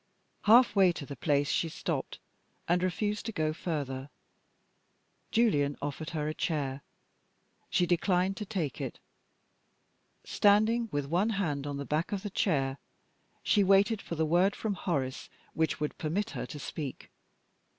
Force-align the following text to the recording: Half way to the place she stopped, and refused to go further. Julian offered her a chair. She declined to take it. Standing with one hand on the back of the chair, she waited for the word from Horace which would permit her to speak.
Half 0.45 0.75
way 0.75 0.91
to 0.93 1.05
the 1.05 1.15
place 1.15 1.47
she 1.47 1.69
stopped, 1.69 2.17
and 2.67 2.81
refused 2.81 3.23
to 3.27 3.31
go 3.31 3.53
further. 3.53 4.09
Julian 5.29 5.77
offered 5.79 6.09
her 6.09 6.27
a 6.27 6.33
chair. 6.33 6.81
She 7.69 7.85
declined 7.85 8.35
to 8.37 8.43
take 8.47 8.81
it. 8.81 8.97
Standing 10.23 10.89
with 10.91 11.05
one 11.05 11.29
hand 11.29 11.67
on 11.67 11.77
the 11.77 11.85
back 11.85 12.11
of 12.11 12.23
the 12.23 12.31
chair, 12.31 12.79
she 13.43 13.63
waited 13.63 14.01
for 14.01 14.15
the 14.15 14.25
word 14.25 14.55
from 14.55 14.73
Horace 14.73 15.29
which 15.53 15.79
would 15.79 15.95
permit 15.99 16.31
her 16.31 16.47
to 16.47 16.57
speak. 16.57 17.11